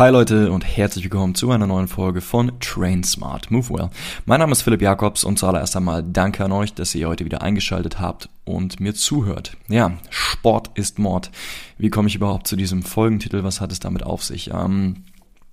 [0.00, 3.90] Hi Leute und herzlich willkommen zu einer neuen Folge von Train Smart Move Well.
[4.24, 7.42] Mein Name ist Philipp Jakobs und zuallererst einmal danke an euch, dass ihr heute wieder
[7.42, 9.58] eingeschaltet habt und mir zuhört.
[9.68, 11.30] Ja, Sport ist Mord.
[11.76, 13.44] Wie komme ich überhaupt zu diesem Folgentitel?
[13.44, 14.50] Was hat es damit auf sich?
[14.50, 15.04] Ähm,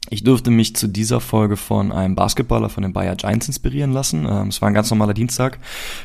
[0.09, 4.25] ich durfte mich zu dieser Folge von einem Basketballer von den Bayer Giants inspirieren lassen.
[4.29, 5.59] Ähm, es war ein ganz normaler Dienstag.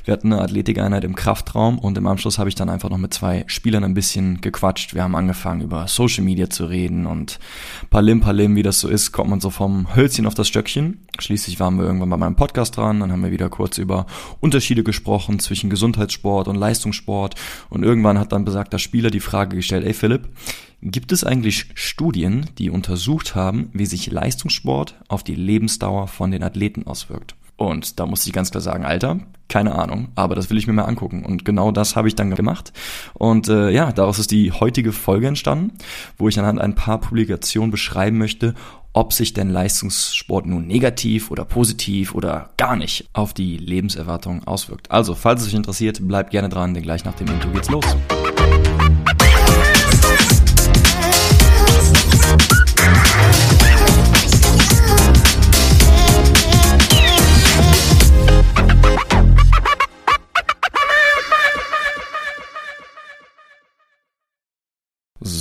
[0.05, 3.15] Wir hatten eine Athletikeinheit im Kraftraum und im Anschluss habe ich dann einfach noch mit
[3.15, 4.95] zwei Spielern ein bisschen gequatscht.
[4.95, 7.39] Wir haben angefangen über Social Media zu reden und
[7.91, 11.07] Palim Palim, wie das so ist, kommt man so vom Hölzchen auf das Stöckchen.
[11.19, 14.07] Schließlich waren wir irgendwann bei meinem Podcast dran, dann haben wir wieder kurz über
[14.41, 17.35] Unterschiede gesprochen zwischen Gesundheitssport und Leistungssport
[17.71, 20.29] und irgendwann hat dann besagter Spieler die Frage gestellt, ey Philipp,
[20.85, 26.43] Gibt es eigentlich Studien, die untersucht haben, wie sich Leistungssport auf die Lebensdauer von den
[26.43, 27.37] Athleten auswirkt?
[27.57, 30.73] Und da muss ich ganz klar sagen, Alter, keine Ahnung, aber das will ich mir
[30.73, 31.25] mal angucken.
[31.25, 32.73] Und genau das habe ich dann gemacht.
[33.15, 35.71] Und äh, ja, daraus ist die heutige Folge entstanden,
[36.19, 38.55] wo ich anhand ein paar Publikationen beschreiben möchte,
[38.93, 44.91] ob sich denn Leistungssport nun negativ oder positiv oder gar nicht auf die Lebenserwartung auswirkt.
[44.91, 47.85] Also, falls es euch interessiert, bleibt gerne dran, denn gleich nach dem Intro geht's los.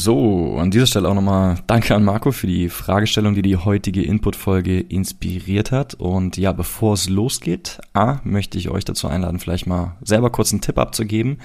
[0.04, 4.02] So, an dieser Stelle auch nochmal danke an Marco für die Fragestellung, die die heutige
[4.02, 5.94] Input-Folge inspiriert hat.
[5.94, 10.52] Und ja, bevor es losgeht, A, möchte ich euch dazu einladen, vielleicht mal selber kurz
[10.54, 11.38] einen Tipp abzugeben.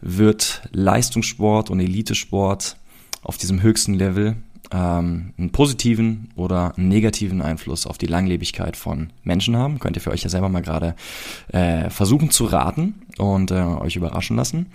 [0.00, 2.76] Wird Leistungssport und Elitesport
[3.22, 4.34] auf diesem höchsten Level
[4.72, 9.78] ähm, einen positiven oder einen negativen Einfluss auf die Langlebigkeit von Menschen haben.
[9.78, 10.94] Könnt ihr für euch ja selber mal gerade
[11.48, 14.66] äh, versuchen zu raten und äh, euch überraschen lassen.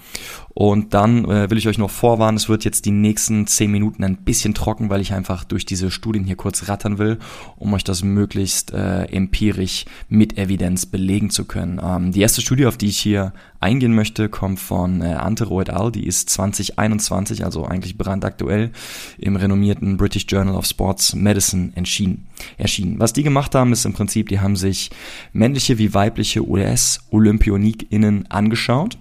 [0.53, 4.03] Und dann äh, will ich euch noch vorwarnen, es wird jetzt die nächsten zehn Minuten
[4.03, 7.17] ein bisschen trocken, weil ich einfach durch diese Studien hier kurz rattern will,
[7.57, 11.79] um euch das möglichst äh, empirisch mit Evidenz belegen zu können.
[11.83, 15.69] Ähm, die erste Studie, auf die ich hier eingehen möchte, kommt von äh, Antero et
[15.69, 15.91] al.
[15.91, 18.71] Die ist 2021, also eigentlich brandaktuell,
[19.17, 22.27] im renommierten British Journal of Sports Medicine erschienen.
[22.57, 22.99] erschienen.
[22.99, 24.89] Was die gemacht haben, ist im Prinzip, die haben sich
[25.31, 28.97] männliche wie weibliche US-OlympionikInnen angeschaut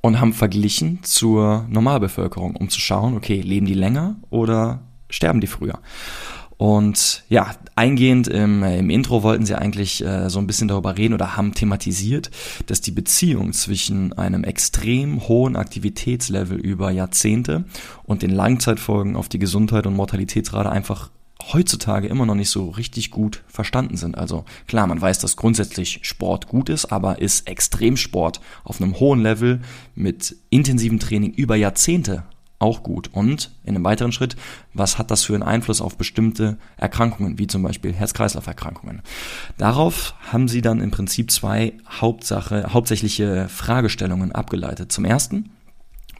[0.00, 5.46] und haben verglichen zur Normalbevölkerung, um zu schauen, okay, leben die länger oder sterben die
[5.46, 5.78] früher?
[6.60, 11.14] Und ja, eingehend im, im Intro wollten sie eigentlich äh, so ein bisschen darüber reden
[11.14, 12.30] oder haben thematisiert,
[12.66, 17.64] dass die Beziehung zwischen einem extrem hohen Aktivitätslevel über Jahrzehnte
[18.02, 21.08] und den Langzeitfolgen auf die Gesundheit und Mortalitätsrate einfach
[21.50, 24.18] heutzutage immer noch nicht so richtig gut verstanden sind.
[24.18, 29.22] Also klar, man weiß, dass grundsätzlich Sport gut ist, aber ist Extremsport auf einem hohen
[29.22, 29.62] Level
[29.94, 32.24] mit intensivem Training über Jahrzehnte
[32.60, 33.10] auch gut.
[33.12, 34.36] Und in einem weiteren Schritt,
[34.72, 39.02] was hat das für einen Einfluss auf bestimmte Erkrankungen, wie zum Beispiel Herz-Kreislauf-Erkrankungen?
[39.58, 44.92] Darauf haben sie dann im Prinzip zwei Hauptsache, hauptsächliche Fragestellungen abgeleitet.
[44.92, 45.50] Zum ersten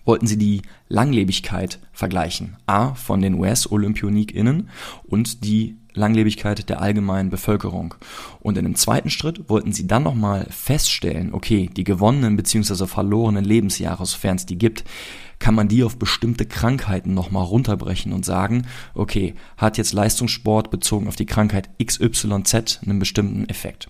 [0.05, 2.57] wollten sie die Langlebigkeit vergleichen.
[2.67, 4.71] A von den US-OlympionikInnen
[5.05, 7.95] und die Langlebigkeit der allgemeinen Bevölkerung.
[8.41, 12.87] Und in dem zweiten Schritt wollten sie dann nochmal feststellen, okay, die gewonnenen bzw.
[12.87, 14.85] verlorenen Lebensjahre, sofern es die gibt,
[15.41, 21.09] kann man die auf bestimmte Krankheiten nochmal runterbrechen und sagen, okay, hat jetzt Leistungssport bezogen
[21.09, 23.89] auf die Krankheit XYZ einen bestimmten Effekt.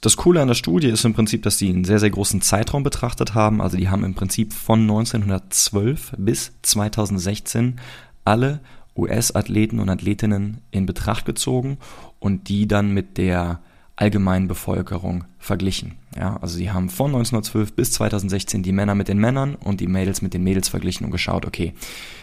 [0.00, 2.82] Das Coole an der Studie ist im Prinzip, dass sie einen sehr, sehr großen Zeitraum
[2.82, 3.60] betrachtet haben.
[3.60, 7.80] Also die haben im Prinzip von 1912 bis 2016
[8.24, 8.60] alle
[8.96, 11.78] US-Athleten und Athletinnen in Betracht gezogen
[12.18, 13.60] und die dann mit der
[13.98, 15.96] allgemeinen Bevölkerung verglichen.
[16.16, 19.88] Ja, also sie haben von 1912 bis 2016 die Männer mit den Männern und die
[19.88, 21.74] Mädels mit den Mädels verglichen und geschaut, okay,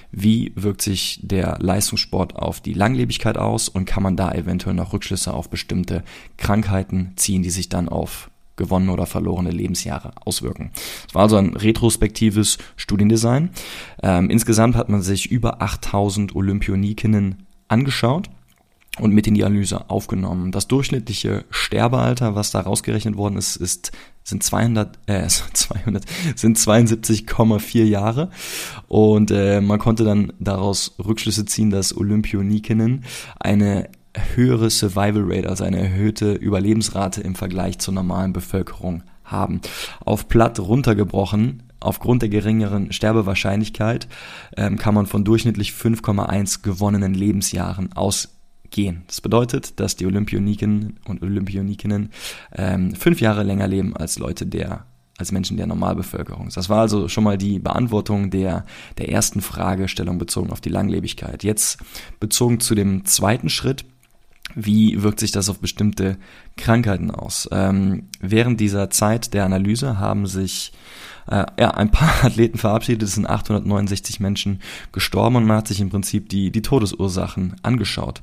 [0.09, 4.93] wie wirkt sich der Leistungssport auf die Langlebigkeit aus und kann man da eventuell noch
[4.93, 6.05] Rückschlüsse auf bestimmte
[6.37, 10.71] Krankheiten ziehen, die sich dann auf gewonnene oder verlorene Lebensjahre auswirken.
[11.09, 13.49] Es war also ein retrospektives Studiendesign.
[14.01, 18.29] Ähm, insgesamt hat man sich über 8000 Olympionikinnen angeschaut
[18.99, 20.51] und mit in die Analyse aufgenommen.
[20.51, 23.91] Das durchschnittliche Sterbealter, was da rausgerechnet worden ist, ist
[24.23, 26.03] sind 200, äh, 200
[26.35, 28.31] sind 72,4 Jahre
[28.87, 33.03] und äh, man konnte dann daraus Rückschlüsse ziehen, dass Olympionikinnen
[33.39, 33.89] eine
[34.35, 39.61] höhere Survival Rate, also eine erhöhte Überlebensrate im Vergleich zur normalen Bevölkerung haben.
[40.03, 44.07] Auf platt runtergebrochen, aufgrund der geringeren Sterbewahrscheinlichkeit,
[44.55, 48.34] ähm, kann man von durchschnittlich 5,1 gewonnenen Lebensjahren aus
[48.71, 49.03] gehen.
[49.07, 52.09] Das bedeutet, dass die Olympioniken und Olympionikinnen
[52.55, 54.85] ähm, fünf Jahre länger leben als Leute der
[55.17, 56.49] als Menschen der Normalbevölkerung.
[56.53, 58.65] Das war also schon mal die Beantwortung der,
[58.97, 61.43] der ersten Fragestellung bezogen auf die Langlebigkeit.
[61.43, 61.79] Jetzt
[62.19, 63.85] bezogen zu dem zweiten Schritt,
[64.55, 66.17] wie wirkt sich das auf bestimmte
[66.57, 67.47] Krankheiten aus?
[67.51, 70.73] Ähm, während dieser Zeit der Analyse haben sich
[71.27, 74.61] äh, ja, ein paar Athleten verabschiedet, es sind 869 Menschen
[74.91, 78.21] gestorben und man hat sich im Prinzip die, die Todesursachen angeschaut.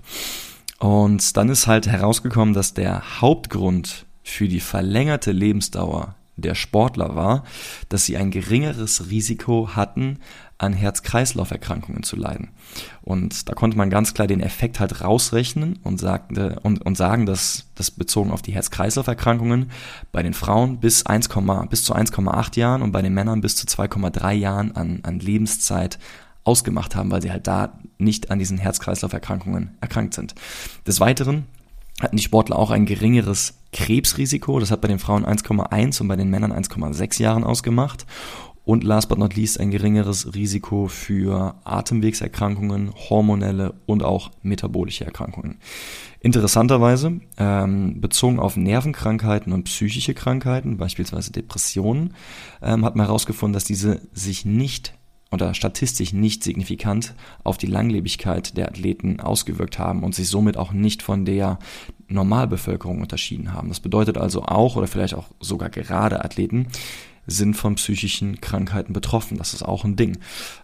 [0.79, 7.45] Und dann ist halt herausgekommen, dass der Hauptgrund für die verlängerte Lebensdauer der Sportler war,
[7.89, 10.19] dass sie ein geringeres Risiko hatten,
[10.63, 12.51] an Herz-Kreislauf-Erkrankungen zu leiden.
[13.03, 17.27] Und da konnte man ganz klar den Effekt halt rausrechnen und, sagte, und, und sagen,
[17.27, 19.71] dass das bezogen auf die Herz-Kreislauf-Erkrankungen
[20.13, 21.29] bei den Frauen bis, 1,
[21.69, 25.99] bis zu 1,8 Jahren und bei den Männern bis zu 2,3 Jahren an, an Lebenszeit
[26.45, 30.35] ausgemacht haben, weil sie halt da nicht an diesen Herz-Kreislauf-Erkrankungen erkrankt sind.
[30.87, 31.47] Des Weiteren
[32.01, 34.59] hatten die Sportler auch ein geringeres Krebsrisiko.
[34.59, 38.07] Das hat bei den Frauen 1,1 und bei den Männern 1,6 Jahren ausgemacht.
[38.65, 45.59] Und last but not least ein geringeres Risiko für Atemwegserkrankungen, hormonelle und auch metabolische Erkrankungen.
[46.21, 52.15] Interessanterweise, ähm, bezogen auf Nervenkrankheiten und psychische Krankheiten, beispielsweise Depressionen,
[52.63, 54.95] ähm, hat man herausgefunden, dass diese sich nicht
[55.33, 60.73] oder statistisch nicht signifikant auf die Langlebigkeit der Athleten ausgewirkt haben und sich somit auch
[60.73, 61.59] nicht von der
[62.07, 63.69] Normalbevölkerung unterschieden haben.
[63.69, 66.69] Das bedeutet also auch oder vielleicht auch sogar gerade Athleten,
[67.27, 69.39] sind von psychischen Krankheiten betroffen.
[69.39, 70.19] Das ist auch ein Ding.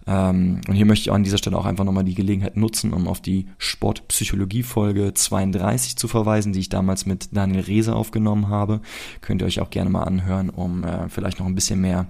[0.06, 3.06] Ähm, und hier möchte ich an dieser Stelle auch einfach nochmal die Gelegenheit nutzen, um
[3.06, 8.80] auf die Sportpsychologie-Folge 32 zu verweisen, die ich damals mit Daniel Reese aufgenommen habe.
[9.20, 12.06] Könnt ihr euch auch gerne mal anhören, um äh, vielleicht noch ein bisschen mehr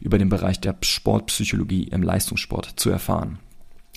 [0.00, 3.38] über den Bereich der Sportpsychologie im Leistungssport zu erfahren.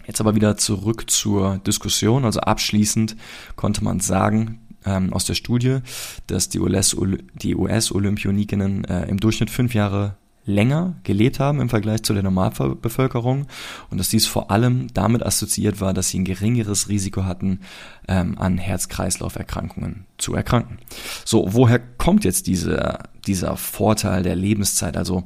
[0.06, 2.26] Jetzt aber wieder zurück zur Diskussion.
[2.26, 3.16] Also abschließend
[3.56, 5.80] konnte man sagen, ähm, aus der Studie,
[6.28, 12.24] dass die US-Olympionikinnen äh, im Durchschnitt fünf Jahre länger gelebt haben im Vergleich zu der
[12.24, 13.48] Normalbevölkerung
[13.90, 17.62] und dass dies vor allem damit assoziiert war, dass sie ein geringeres Risiko hatten,
[18.08, 20.80] ähm, an Herz-Kreislauf-Erkrankungen zu erkranken.
[21.26, 24.98] So, woher kommt jetzt dieser, dieser Vorteil der Lebenszeit?
[24.98, 25.24] Also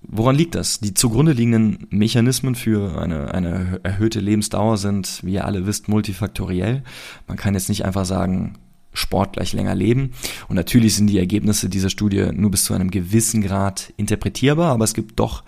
[0.00, 0.78] Woran liegt das?
[0.78, 6.84] Die zugrunde liegenden Mechanismen für eine, eine erhöhte Lebensdauer sind, wie ihr alle wisst, multifaktoriell.
[7.26, 8.54] Man kann jetzt nicht einfach sagen,
[8.92, 10.12] Sport gleich länger leben.
[10.48, 14.84] Und natürlich sind die Ergebnisse dieser Studie nur bis zu einem gewissen Grad interpretierbar, aber
[14.84, 15.44] es gibt doch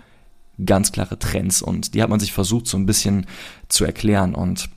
[0.63, 3.25] ganz klare Trends und die hat man sich versucht so ein bisschen
[3.67, 4.69] zu erklären und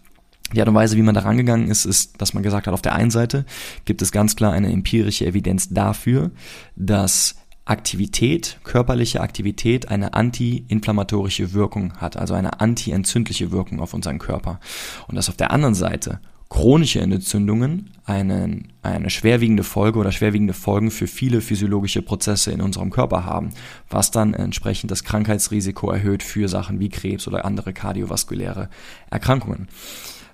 [0.52, 2.82] die Art und Weise, wie man da rangegangen ist, ist, dass man gesagt hat, auf
[2.82, 3.44] der einen Seite
[3.86, 6.30] gibt es ganz klar eine empirische Evidenz dafür,
[6.76, 14.60] dass Aktivität, körperliche Aktivität eine antiinflammatorische Wirkung hat, also eine antientzündliche Wirkung auf unseren Körper.
[15.08, 16.20] Und dass auf der anderen Seite
[16.50, 22.90] chronische Entzündungen eine, eine schwerwiegende Folge oder schwerwiegende Folgen für viele physiologische Prozesse in unserem
[22.90, 23.50] Körper haben,
[23.88, 28.68] was dann entsprechend das Krankheitsrisiko erhöht für Sachen wie Krebs oder andere kardiovaskuläre
[29.10, 29.68] Erkrankungen.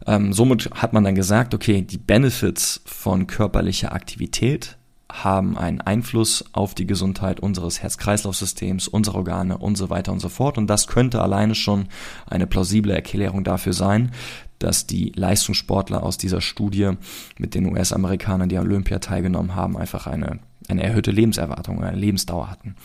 [0.06, 4.76] Ähm, somit hat man dann gesagt, okay, die Benefits von körperlicher Aktivität
[5.12, 10.28] haben einen Einfluss auf die Gesundheit unseres Herz-Kreislauf-Systems, unserer Organe und so weiter und so
[10.28, 10.56] fort.
[10.56, 11.88] Und das könnte alleine schon
[12.26, 14.12] eine plausible Erklärung dafür sein,
[14.60, 16.92] dass die Leistungssportler aus dieser Studie
[17.38, 22.48] mit den US-Amerikanern, die an Olympia teilgenommen haben, einfach eine, eine erhöhte Lebenserwartung, eine Lebensdauer
[22.48, 22.76] hatten.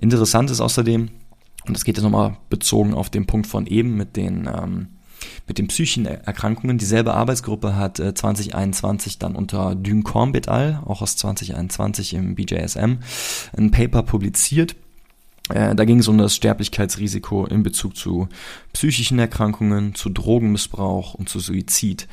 [0.00, 1.10] Interessant ist außerdem,
[1.66, 4.88] und das geht jetzt nochmal bezogen auf den Punkt von eben mit den ähm,
[5.46, 6.78] mit den psychischen Erkrankungen.
[6.78, 12.98] Dieselbe Arbeitsgruppe hat äh, 2021 dann unter Duncombe et al., auch aus 2021 im BJSM,
[13.56, 14.85] ein Paper publiziert, äh,
[15.48, 18.28] da ging es um das Sterblichkeitsrisiko in Bezug zu
[18.72, 22.08] psychischen Erkrankungen, zu Drogenmissbrauch und zu Suizid,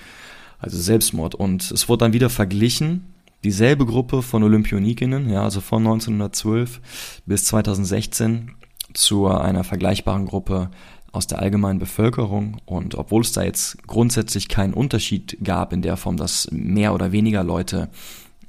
[0.60, 1.36] also Selbstmord.
[1.36, 3.14] Und es wurde dann wieder verglichen,
[3.44, 6.80] dieselbe Gruppe von Olympionikinnen, ja, also von 1912
[7.26, 8.52] bis 2016
[8.94, 10.70] zu einer vergleichbaren Gruppe
[11.12, 12.58] aus der allgemeinen Bevölkerung.
[12.66, 17.12] Und obwohl es da jetzt grundsätzlich keinen Unterschied gab in der Form, dass mehr oder
[17.12, 17.90] weniger Leute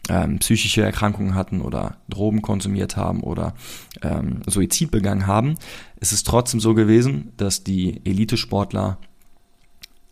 [0.08, 3.54] ähm, psychische Erkrankungen hatten oder Drogen konsumiert haben oder
[4.02, 5.54] ähm, Suizid begangen haben,
[6.00, 8.98] ist es trotzdem so gewesen, dass die Elitesportler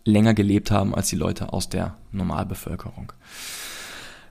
[0.05, 3.13] länger gelebt haben als die Leute aus der Normalbevölkerung.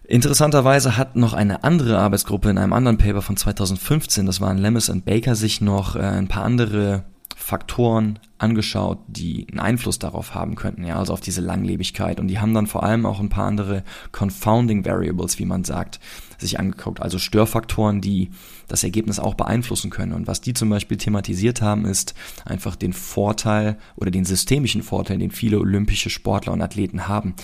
[0.04, 4.88] Interessanterweise hat noch eine andere Arbeitsgruppe in einem anderen Paper von 2015, das waren Lemmes
[4.88, 7.04] und Baker, sich noch äh, ein paar andere
[7.36, 12.18] Faktoren angeschaut, die einen Einfluss darauf haben könnten, ja, also auf diese Langlebigkeit.
[12.18, 16.00] Und die haben dann vor allem auch ein paar andere Confounding Variables, wie man sagt,
[16.38, 17.00] sich angeguckt.
[17.00, 18.30] Also Störfaktoren, die
[18.68, 20.12] das Ergebnis auch beeinflussen können.
[20.12, 25.18] Und was die zum Beispiel thematisiert haben, ist einfach den Vorteil oder den systemischen Vorteil,
[25.18, 27.34] den viele olympische Sportler und Athleten haben.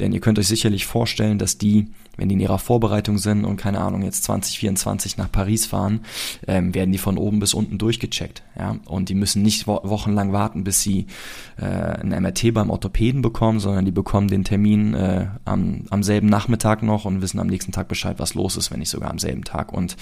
[0.00, 3.56] Denn ihr könnt euch sicherlich vorstellen, dass die wenn die in ihrer Vorbereitung sind und
[3.56, 6.00] keine Ahnung, jetzt 2024 nach Paris fahren,
[6.46, 8.42] ähm, werden die von oben bis unten durchgecheckt.
[8.58, 8.76] Ja?
[8.86, 11.06] Und die müssen nicht wo wochenlang warten, bis sie
[11.58, 16.28] äh, ein MRT beim Orthopäden bekommen, sondern die bekommen den Termin äh, am, am selben
[16.28, 19.18] Nachmittag noch und wissen am nächsten Tag Bescheid, was los ist, wenn nicht sogar am
[19.18, 19.72] selben Tag.
[19.72, 19.96] Und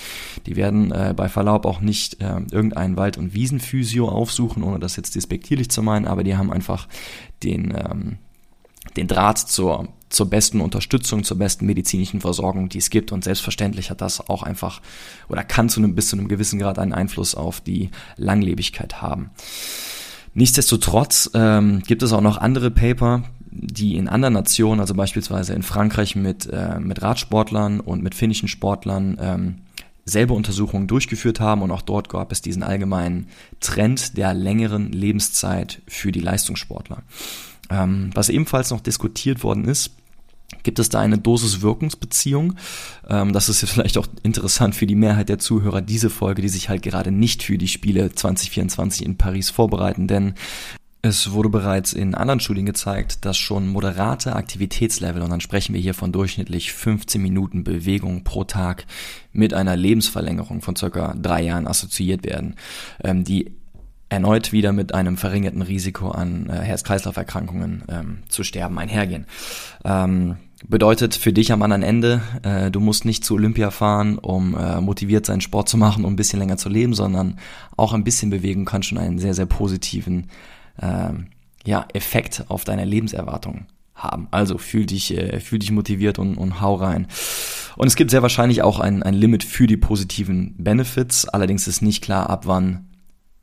[0.46, 4.96] die werden äh, bei Verlaub auch nicht äh, irgendeinen Wald- und Wiesenphysio aufsuchen, ohne das
[4.96, 6.88] jetzt despektierlich zu meinen, aber die haben einfach
[7.42, 8.18] den, ähm,
[8.96, 13.10] den Draht zur zur besten Unterstützung, zur besten medizinischen Versorgung, die es gibt.
[13.10, 14.80] Und selbstverständlich hat das auch einfach
[15.28, 19.30] oder kann zu einem bis zu einem gewissen Grad einen Einfluss auf die Langlebigkeit haben.
[20.32, 25.62] Nichtsdestotrotz ähm, gibt es auch noch andere Paper, die in anderen Nationen, also beispielsweise in
[25.62, 29.54] Frankreich mit, äh, mit Radsportlern und mit finnischen Sportlern, ähm,
[30.04, 33.28] selbe Untersuchungen durchgeführt haben und auch dort gab es diesen allgemeinen
[33.60, 37.02] Trend der längeren Lebenszeit für die Leistungssportler.
[37.70, 39.92] Ähm, was ebenfalls noch diskutiert worden ist,
[40.62, 42.54] Gibt es da eine Dosis-Wirkungsbeziehung?
[43.08, 46.48] Ähm, das ist jetzt vielleicht auch interessant für die Mehrheit der Zuhörer, diese Folge, die
[46.48, 50.34] sich halt gerade nicht für die Spiele 2024 in Paris vorbereiten, denn
[51.02, 55.80] es wurde bereits in anderen Studien gezeigt, dass schon moderate Aktivitätslevel, und dann sprechen wir
[55.80, 58.86] hier von durchschnittlich 15 Minuten Bewegung pro Tag,
[59.30, 62.54] mit einer Lebensverlängerung von circa drei Jahren assoziiert werden,
[63.02, 63.52] ähm, die
[64.14, 69.26] erneut wieder mit einem verringerten Risiko an äh, Herz-Kreislauf-Erkrankungen ähm, zu sterben einhergehen.
[69.84, 74.56] Ähm, bedeutet für dich am anderen Ende, äh, du musst nicht zu Olympia fahren, um
[74.56, 77.38] äh, motiviert seinen Sport zu machen, um ein bisschen länger zu leben, sondern
[77.76, 80.28] auch ein bisschen bewegen kann schon einen sehr, sehr positiven
[80.80, 81.10] äh,
[81.66, 84.28] ja, Effekt auf deine Lebenserwartung haben.
[84.30, 87.08] Also fühl dich, äh, fühl dich motiviert und, und hau rein.
[87.76, 91.28] Und es gibt sehr wahrscheinlich auch ein, ein Limit für die positiven Benefits.
[91.28, 92.86] Allerdings ist nicht klar, ab wann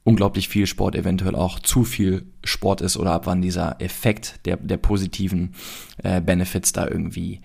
[0.04, 4.58] unglaublich viel Sport eventuell auch zu viel Sport ist oder ab wann dieser Effekt der,
[4.58, 5.54] der positiven
[6.04, 7.42] äh, Benefits da irgendwie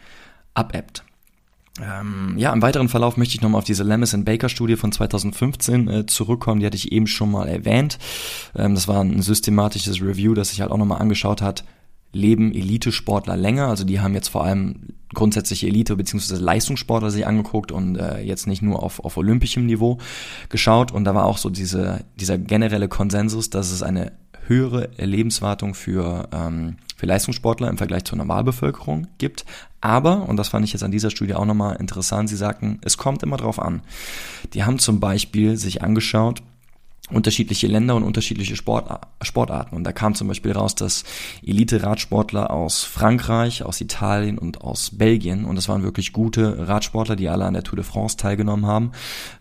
[0.55, 1.05] abebbt.
[1.81, 5.89] Ähm, ja, im weiteren Verlauf möchte ich nochmal auf diese Lemis Baker Studie von 2015
[5.89, 6.61] äh, zurückkommen.
[6.61, 7.99] Die hatte ich eben schon mal erwähnt.
[8.55, 11.65] Ähm, das war ein systematisches Review, das sich halt auch nochmal angeschaut hat,
[12.13, 13.69] leben Elite-Sportler länger.
[13.69, 16.37] Also die haben jetzt vor allem grundsätzliche Elite- bzw.
[16.37, 19.99] Leistungssportler sich angeguckt und äh, jetzt nicht nur auf, auf olympischem Niveau
[20.49, 20.93] geschaut.
[20.93, 24.13] Und da war auch so diese, dieser generelle Konsensus, dass es eine
[24.47, 29.45] höhere Lebenswartung für, ähm, für Leistungssportler im Vergleich zur Normalbevölkerung gibt.
[29.81, 32.97] Aber, und das fand ich jetzt an dieser Studie auch nochmal interessant, sie sagten, es
[32.97, 33.83] kommt immer drauf an.
[34.55, 36.43] Die haben zum Beispiel sich angeschaut,
[37.11, 38.89] unterschiedliche Länder und unterschiedliche Sport,
[39.23, 39.77] Sportarten.
[39.77, 41.05] Und da kam zum Beispiel raus, dass
[41.45, 47.29] Elite-Radsportler aus Frankreich, aus Italien und aus Belgien, und das waren wirklich gute Radsportler, die
[47.29, 48.91] alle an der Tour de France teilgenommen haben,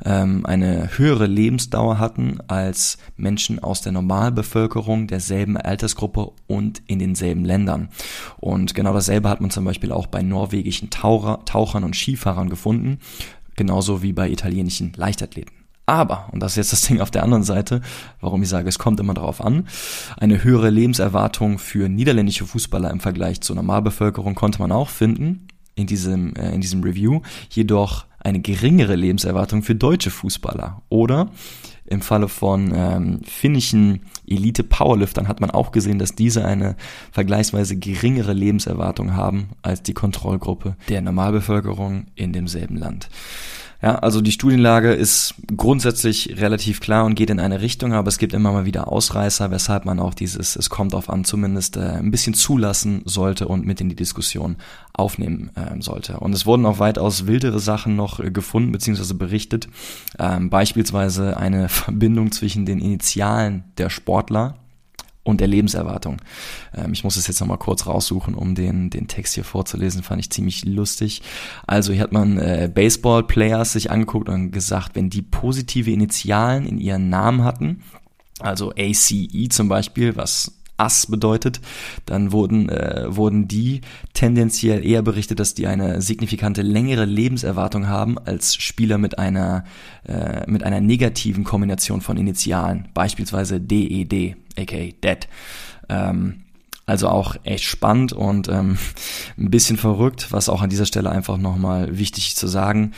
[0.04, 7.46] ähm, eine höhere Lebensdauer hatten als Menschen aus der Normalbevölkerung derselben Altersgruppe und in denselben
[7.46, 7.90] Ländern.
[8.38, 13.00] Und genau dasselbe hat man zum Beispiel auch bei norwegischen Taucher, Tauchern und Skifahrern gefunden,
[13.56, 15.55] genauso wie bei italienischen Leichtathleten.
[15.86, 17.82] Aber, und das ist jetzt das Ding auf der anderen Seite,
[18.20, 19.68] warum ich sage, es kommt immer darauf an,
[20.18, 25.88] eine höhere Lebenserwartung für niederländische Fußballer im Vergleich zur Normalbevölkerung konnte man auch finden in
[25.88, 30.82] diesem, äh, in diesem Review, jedoch eine geringere Lebenserwartung für deutsche Fußballer.
[30.90, 31.30] Oder
[31.86, 36.76] im Falle von ähm, finnischen Elite-Powerliftern hat man auch gesehen, dass diese eine
[37.12, 43.10] vergleichsweise geringere Lebenserwartung haben als die Kontrollgruppe der Normalbevölkerung in demselben Land.
[43.82, 48.18] Ja, also die Studienlage ist grundsätzlich relativ klar und geht in eine Richtung, aber es
[48.18, 51.82] gibt immer mal wieder Ausreißer, weshalb man auch dieses, es kommt auf an, zumindest äh,
[51.82, 54.56] ein bisschen zulassen sollte und mit in die Diskussion
[54.94, 56.20] aufnehmen äh, sollte.
[56.20, 59.14] Und es wurden auch weitaus wildere Sachen noch äh, gefunden bzw.
[59.14, 59.68] berichtet,
[60.18, 64.56] ähm, beispielsweise eine Verbindung zwischen den Initialen der Sportler
[65.26, 66.22] und der Lebenserwartung.
[66.74, 70.22] Ähm, ich muss es jetzt nochmal kurz raussuchen, um den, den Text hier vorzulesen, fand
[70.22, 71.22] ich ziemlich lustig.
[71.68, 76.78] Also hier hat man äh, Baseball-Players sich angeguckt und gesagt, wenn die positive Initialen in
[76.78, 77.84] ihren Namen hatten,
[78.40, 81.62] also ACE zum Beispiel, was Ass bedeutet,
[82.06, 83.82] dann wurden, äh, wurden die
[84.14, 89.64] tendenziell eher berichtet, dass die eine signifikante längere Lebenserwartung haben als Spieler mit einer,
[90.08, 95.28] äh, mit einer negativen Kombination von Initialen, beispielsweise DED, aka Dead.
[95.90, 96.42] Ähm,
[96.86, 98.78] also auch echt spannend und ähm,
[99.38, 102.94] ein bisschen verrückt, was auch an dieser Stelle einfach nochmal wichtig zu sagen.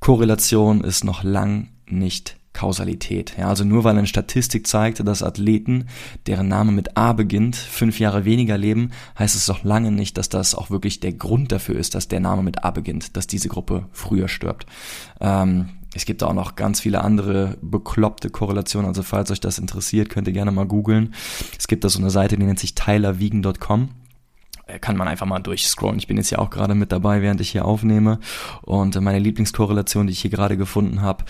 [0.00, 3.34] Korrelation ist noch lang nicht Kausalität.
[3.38, 5.86] Ja, also nur weil eine Statistik zeigt, dass Athleten,
[6.26, 10.28] deren Name mit A beginnt, fünf Jahre weniger leben, heißt es doch lange nicht, dass
[10.28, 13.48] das auch wirklich der Grund dafür ist, dass der Name mit A beginnt, dass diese
[13.48, 14.66] Gruppe früher stirbt.
[15.20, 18.88] Ähm, es gibt auch noch ganz viele andere bekloppte Korrelationen.
[18.88, 21.14] Also falls euch das interessiert, könnt ihr gerne mal googeln.
[21.58, 23.88] Es gibt da so eine Seite, die nennt sich tylerwiegen.com
[24.78, 25.98] kann man einfach mal durchscrollen.
[25.98, 28.20] Ich bin jetzt ja auch gerade mit dabei, während ich hier aufnehme.
[28.62, 31.24] Und meine Lieblingskorrelation, die ich hier gerade gefunden habe,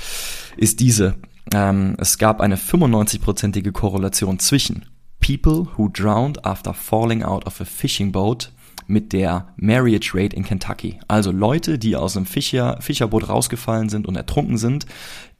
[0.57, 1.17] ist diese.
[1.53, 4.87] Ähm, es gab eine 95-prozentige Korrelation zwischen
[5.21, 8.53] People who drowned after falling out of a fishing boat
[8.87, 10.99] mit der Marriage Rate in Kentucky.
[11.09, 14.87] Also Leute, die aus einem Fischer, Fischerboot rausgefallen sind und ertrunken sind,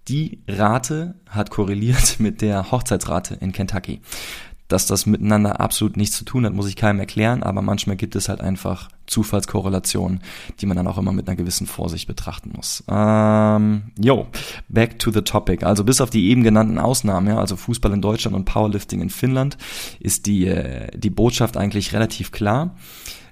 [0.09, 4.01] die Rate hat korreliert mit der Hochzeitsrate in Kentucky.
[4.71, 8.15] Dass das miteinander absolut nichts zu tun hat, muss ich keinem erklären, aber manchmal gibt
[8.15, 10.21] es halt einfach Zufallskorrelationen,
[10.61, 12.85] die man dann auch immer mit einer gewissen Vorsicht betrachten muss.
[12.89, 14.29] Ähm, yo,
[14.69, 15.67] back to the topic.
[15.67, 19.11] Also bis auf die eben genannten Ausnahmen, ja, also Fußball in Deutschland und Powerlifting in
[19.11, 19.59] Finnland,
[19.99, 22.77] ist die, äh, die Botschaft eigentlich relativ klar.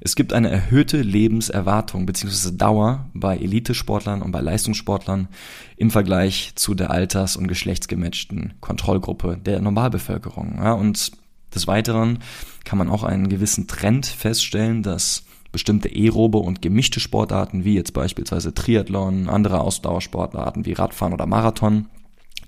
[0.00, 2.56] Es gibt eine erhöhte Lebenserwartung bzw.
[2.56, 5.28] Dauer bei Elitesportlern und bei Leistungssportlern
[5.76, 10.56] im Vergleich zu der alters- und geschlechtsgematchten Kontrollgruppe der Normalbevölkerung.
[10.56, 11.12] Ja, und
[11.58, 12.20] des Weiteren
[12.64, 17.92] kann man auch einen gewissen Trend feststellen, dass bestimmte aerobe und gemischte Sportarten, wie jetzt
[17.92, 21.86] beispielsweise Triathlon, andere Ausdauersportarten wie Radfahren oder Marathon,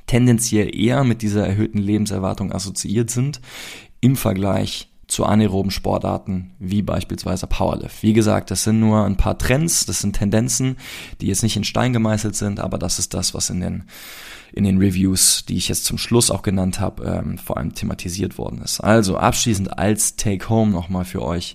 [0.07, 3.40] tendenziell eher mit dieser erhöhten Lebenserwartung assoziiert sind
[4.00, 8.02] im Vergleich zu anaeroben Sportarten wie beispielsweise Powerlift.
[8.02, 10.76] Wie gesagt, das sind nur ein paar Trends, das sind Tendenzen,
[11.21, 13.85] die jetzt nicht in Stein gemeißelt sind, aber das ist das, was in den
[14.52, 18.37] in den Reviews, die ich jetzt zum Schluss auch genannt habe, ähm, vor allem thematisiert
[18.37, 18.81] worden ist.
[18.81, 21.55] Also abschließend als Take-Home nochmal für euch.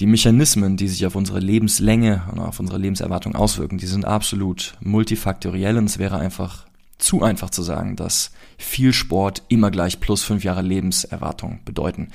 [0.00, 4.74] Die Mechanismen, die sich auf unsere Lebenslänge und auf unsere Lebenserwartung auswirken, die sind absolut
[4.80, 6.66] multifaktoriell und es wäre einfach
[7.04, 12.08] zu einfach zu sagen, dass viel Sport immer gleich plus fünf Jahre Lebenserwartung bedeuten.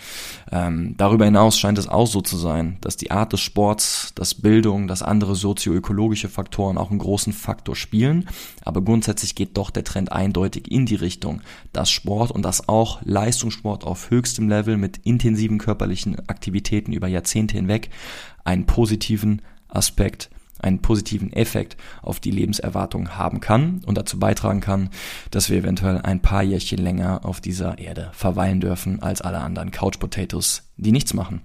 [0.51, 4.33] Ähm, darüber hinaus scheint es auch so zu sein, dass die Art des Sports, das
[4.33, 8.27] Bildung, das andere sozioökologische Faktoren auch einen großen Faktor spielen.
[8.65, 11.41] Aber grundsätzlich geht doch der Trend eindeutig in die Richtung,
[11.71, 17.55] dass Sport und das auch Leistungssport auf höchstem Level mit intensiven körperlichen Aktivitäten über Jahrzehnte
[17.55, 17.91] hinweg
[18.43, 24.89] einen positiven Aspekt einen positiven Effekt auf die Lebenserwartung haben kann und dazu beitragen kann,
[25.31, 29.71] dass wir eventuell ein paar Jährchen länger auf dieser Erde verweilen dürfen als alle anderen
[29.71, 31.41] Couch Potatoes, die nichts machen.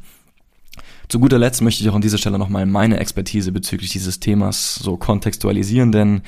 [1.08, 4.74] Zu guter Letzt möchte ich auch an dieser Stelle nochmal meine Expertise bezüglich dieses Themas
[4.74, 6.22] so kontextualisieren, denn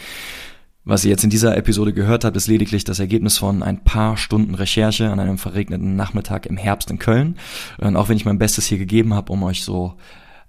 [0.88, 4.16] was ihr jetzt in dieser Episode gehört habt, ist lediglich das Ergebnis von ein paar
[4.16, 7.38] Stunden Recherche an einem verregneten Nachmittag im Herbst in Köln.
[7.79, 9.94] Und auch wenn ich mein Bestes hier gegeben habe, um euch so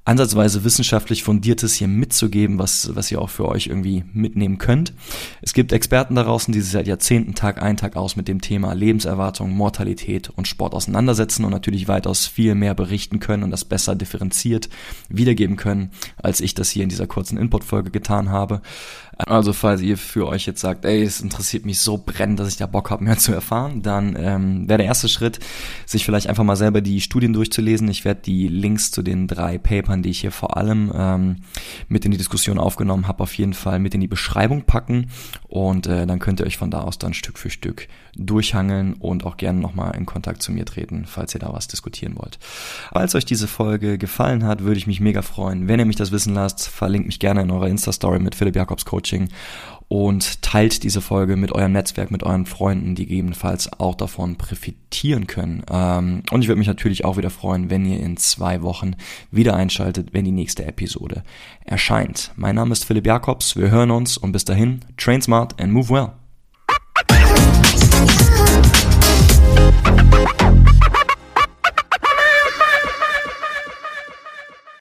[0.07, 4.93] ansatzweise wissenschaftlich fundiertes hier mitzugeben, was, was ihr auch für euch irgendwie mitnehmen könnt.
[5.41, 8.39] Es gibt Experten da draußen, die sich seit Jahrzehnten Tag ein, Tag aus mit dem
[8.39, 13.65] Thema Lebenserwartung, Mortalität und Sport auseinandersetzen und natürlich weitaus viel mehr berichten können und das
[13.65, 14.69] besser differenziert
[15.09, 18.61] wiedergeben können, als ich das hier in dieser kurzen Input-Folge getan habe.
[19.17, 22.57] Also falls ihr für euch jetzt sagt, ey, es interessiert mich so brennend, dass ich
[22.57, 25.39] da Bock habe, mehr zu erfahren, dann ähm, wäre der erste Schritt,
[25.87, 27.87] sich vielleicht einfach mal selber die Studien durchzulesen.
[27.89, 31.35] Ich werde die Links zu den drei Papern, die ich hier vor allem ähm,
[31.87, 35.09] mit in die Diskussion aufgenommen habe, auf jeden Fall mit in die Beschreibung packen
[35.47, 39.25] und äh, dann könnt ihr euch von da aus dann Stück für Stück durchhangeln und
[39.25, 42.39] auch gerne nochmal in Kontakt zu mir treten, falls ihr da was diskutieren wollt.
[42.91, 46.11] Falls euch diese Folge gefallen hat, würde ich mich mega freuen, wenn ihr mich das
[46.11, 46.67] wissen lasst.
[46.67, 49.29] Verlinkt mich gerne in eurer Insta-Story mit Philipp Jakobs Coaching
[49.89, 55.27] und teilt diese Folge mit eurem Netzwerk, mit euren Freunden, die gegebenenfalls auch davon profitieren
[55.27, 55.63] können.
[55.71, 58.95] Ähm, und ich würde mich natürlich auch wieder freuen, wenn ihr in zwei Wochen
[59.31, 61.23] wieder einschaltet, wenn die nächste Episode
[61.63, 62.31] erscheint.
[62.35, 65.89] Mein Name ist Philipp Jakobs, wir hören uns und bis dahin, train smart and move
[65.89, 66.11] well.